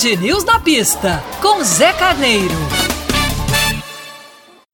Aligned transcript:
Band 0.00 0.16
News 0.22 0.44
na 0.44 0.58
pista, 0.58 1.22
com 1.42 1.62
Zé 1.62 1.92
Carneiro. 1.92 2.54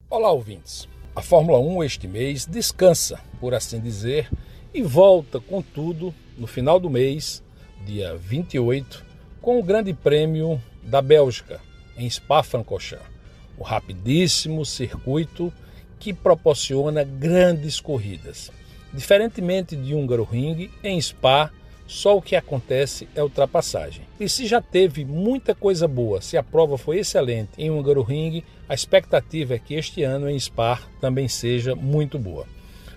Olá, 0.09 0.31
ouvintes. 0.31 0.89
A 1.17 1.21
Fórmula 1.21 1.59
1 1.59 1.83
este 1.83 2.07
mês 2.07 2.47
descansa, 2.47 3.19
por 3.41 3.53
assim 3.53 3.81
dizer, 3.81 4.31
e 4.73 4.83
volta 4.83 5.41
com 5.41 5.61
tudo 5.61 6.15
no 6.39 6.47
final 6.47 6.79
do 6.79 6.89
mês, 6.89 7.43
dia 7.85 8.17
28, 8.17 9.05
com 9.43 9.59
o 9.59 9.65
Grande 9.65 9.93
Prêmio 9.93 10.63
da 10.81 11.03
Bélgica, 11.03 11.61
em 11.97 12.09
Spa-Francorchamps. 12.09 13.11
O 13.59 13.65
rapidíssimo 13.65 14.65
circuito 14.65 15.53
que 15.99 16.15
proporciona 16.15 17.03
grandes 17.03 17.81
corridas. 17.81 18.53
Diferentemente 18.93 19.75
de 19.75 19.93
Húngaro 19.93 20.23
Ring, 20.23 20.71
em 20.85 21.01
Spa 21.01 21.51
só 21.87 22.17
o 22.17 22.23
que 22.23 22.35
acontece 22.35 23.09
é 23.15 23.23
ultrapassagem. 23.23 24.05
E 24.19 24.29
se 24.29 24.47
já 24.47 24.61
teve 24.61 25.05
muita 25.05 25.55
coisa 25.55 25.87
boa, 25.87 26.21
se 26.21 26.37
a 26.37 26.43
prova 26.43 26.77
foi 26.77 26.99
excelente 26.99 27.51
em 27.59 27.71
Húngaro 27.71 28.03
Ring, 28.03 28.43
a 28.69 28.75
expectativa 28.75 29.55
é 29.55 29.59
que 29.59 29.75
este 29.75 30.03
ano 30.03 30.29
em 30.29 30.39
Spa 30.39 30.81
também 31.01 31.29
seja 31.29 31.75
muito 31.77 32.19
boa. 32.19 32.47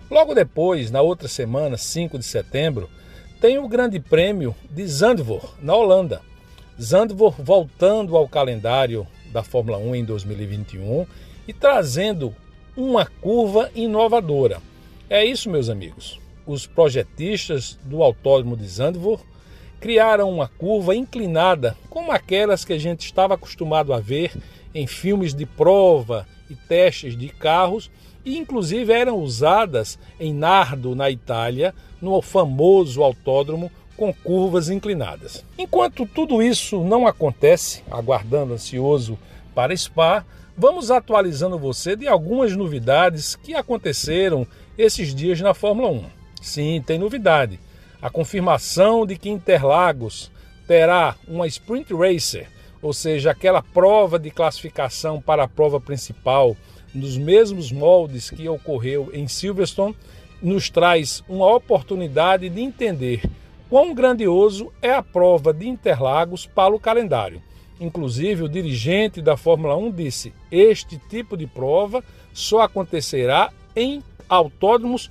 Logo 0.09 0.33
depois, 0.33 0.89
na 0.89 1.01
outra 1.01 1.27
semana, 1.27 1.77
5 1.77 2.17
de 2.17 2.25
setembro, 2.25 2.89
tem 3.39 3.59
o 3.59 3.67
Grande 3.67 3.99
Prêmio 3.99 4.55
de 4.71 4.85
Zandvoort, 4.87 5.53
na 5.61 5.75
Holanda. 5.75 6.21
Zandvoort 6.81 7.41
voltando 7.41 8.17
ao 8.17 8.27
calendário 8.27 9.05
da 9.31 9.43
Fórmula 9.43 9.77
1 9.77 9.95
em 9.95 10.03
2021 10.03 11.05
e 11.47 11.53
trazendo 11.53 12.35
uma 12.75 13.05
curva 13.05 13.69
inovadora. 13.75 14.59
É 15.07 15.23
isso, 15.23 15.49
meus 15.49 15.69
amigos 15.69 16.19
os 16.49 16.65
projetistas 16.65 17.77
do 17.83 18.01
Autódromo 18.01 18.57
de 18.57 18.67
Zandvoort 18.67 19.23
criaram 19.79 20.31
uma 20.31 20.47
curva 20.47 20.95
inclinada, 20.95 21.77
como 21.91 22.11
aquelas 22.11 22.65
que 22.65 22.73
a 22.73 22.77
gente 22.79 23.01
estava 23.01 23.35
acostumado 23.35 23.93
a 23.93 23.99
ver 23.99 24.35
em 24.73 24.87
filmes 24.87 25.33
de 25.33 25.45
prova 25.45 26.25
e 26.49 26.55
testes 26.55 27.15
de 27.15 27.29
carros, 27.29 27.91
e 28.25 28.35
inclusive 28.35 28.91
eram 28.91 29.19
usadas 29.19 29.99
em 30.19 30.33
Nardo, 30.33 30.95
na 30.95 31.09
Itália, 31.11 31.73
no 32.01 32.19
famoso 32.19 33.03
autódromo 33.03 33.71
com 33.95 34.11
curvas 34.11 34.69
inclinadas. 34.69 35.45
Enquanto 35.55 36.07
tudo 36.07 36.41
isso 36.41 36.83
não 36.83 37.05
acontece, 37.05 37.83
aguardando 37.91 38.53
ansioso 38.53 39.19
para 39.53 39.75
Spa, 39.75 40.25
vamos 40.57 40.89
atualizando 40.89 41.59
você 41.59 41.95
de 41.95 42.07
algumas 42.07 42.55
novidades 42.55 43.35
que 43.35 43.53
aconteceram 43.53 44.47
esses 44.77 45.13
dias 45.13 45.39
na 45.41 45.53
Fórmula 45.53 45.89
1. 45.89 46.18
Sim, 46.41 46.81
tem 46.85 46.97
novidade. 46.97 47.59
A 48.01 48.09
confirmação 48.09 49.05
de 49.05 49.17
que 49.17 49.29
Interlagos 49.29 50.31
terá 50.67 51.15
uma 51.27 51.47
Sprint 51.47 51.93
Racer, 51.93 52.47
ou 52.81 52.93
seja, 52.93 53.31
aquela 53.31 53.61
prova 53.61 54.17
de 54.17 54.31
classificação 54.31 55.21
para 55.21 55.43
a 55.43 55.47
prova 55.47 55.81
principal, 55.81 56.55
nos 56.93 57.17
mesmos 57.17 57.71
moldes 57.71 58.29
que 58.29 58.47
ocorreu 58.47 59.09
em 59.13 59.27
Silverstone, 59.27 59.95
nos 60.41 60.69
traz 60.69 61.23
uma 61.27 61.53
oportunidade 61.53 62.49
de 62.49 62.61
entender 62.61 63.21
quão 63.69 63.93
grandioso 63.93 64.71
é 64.81 64.93
a 64.93 65.03
prova 65.03 65.53
de 65.53 65.67
Interlagos 65.67 66.45
para 66.45 66.73
o 66.73 66.79
calendário. 66.79 67.41
Inclusive, 67.79 68.43
o 68.43 68.49
dirigente 68.49 69.21
da 69.21 69.37
Fórmula 69.37 69.75
1 69.77 69.91
disse: 69.91 70.33
este 70.51 70.97
tipo 71.09 71.37
de 71.37 71.47
prova 71.47 72.03
só 72.33 72.61
acontecerá 72.61 73.51
em 73.75 74.03
autódromos 74.27 75.09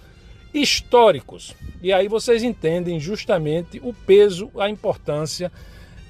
históricos. 0.61 1.55
E 1.83 1.93
aí 1.93 2.09
vocês 2.09 2.43
entendem 2.43 2.99
justamente 2.99 3.81
o 3.83 3.93
peso, 3.93 4.51
a 4.59 4.69
importância 4.69 5.51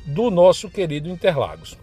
do 0.07 0.31
nosso 0.31 0.71
querido 0.71 1.09
Interlagos. 1.09 1.77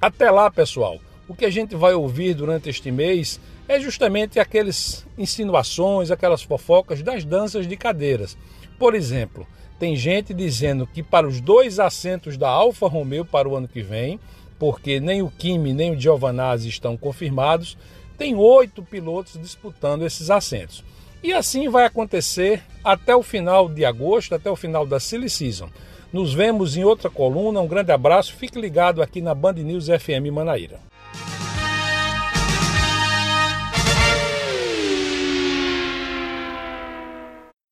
Até 0.00 0.30
lá, 0.30 0.50
pessoal, 0.50 0.98
o 1.28 1.34
que 1.34 1.44
a 1.44 1.50
gente 1.50 1.76
vai 1.76 1.94
ouvir 1.94 2.34
durante 2.34 2.68
este 2.68 2.90
mês 2.90 3.40
é 3.68 3.78
justamente 3.78 4.40
aquelas 4.40 5.06
insinuações, 5.16 6.10
aquelas 6.10 6.42
fofocas 6.42 7.02
das 7.02 7.24
danças 7.24 7.66
de 7.66 7.76
cadeiras. 7.76 8.36
Por 8.78 8.94
exemplo, 8.94 9.46
tem 9.78 9.94
gente 9.96 10.34
dizendo 10.34 10.86
que 10.86 11.02
para 11.02 11.26
os 11.26 11.40
dois 11.40 11.78
assentos 11.78 12.36
da 12.36 12.48
Alfa 12.48 12.88
Romeo 12.88 13.24
para 13.24 13.48
o 13.48 13.56
ano 13.56 13.68
que 13.68 13.82
vem, 13.82 14.18
porque 14.58 15.00
nem 15.00 15.22
o 15.22 15.30
Kimi 15.30 15.72
nem 15.72 15.92
o 15.92 16.00
Giovanazzi 16.00 16.68
estão 16.68 16.96
confirmados, 16.96 17.76
tem 18.16 18.34
oito 18.36 18.82
pilotos 18.82 19.40
disputando 19.40 20.06
esses 20.06 20.30
assentos. 20.30 20.84
E 21.22 21.32
assim 21.32 21.68
vai 21.68 21.84
acontecer 21.84 22.62
até 22.82 23.14
o 23.14 23.22
final 23.22 23.68
de 23.68 23.84
agosto, 23.84 24.34
até 24.34 24.50
o 24.50 24.56
final 24.56 24.84
da 24.84 24.98
Silly 24.98 25.30
Season. 25.30 25.68
Nos 26.12 26.34
vemos 26.34 26.76
em 26.76 26.84
outra 26.84 27.08
coluna. 27.08 27.60
Um 27.60 27.68
grande 27.68 27.92
abraço. 27.92 28.34
Fique 28.34 28.60
ligado 28.60 29.00
aqui 29.00 29.20
na 29.20 29.34
Band 29.34 29.54
News 29.54 29.86
FM 29.86 30.32
Manaíra. 30.32 30.91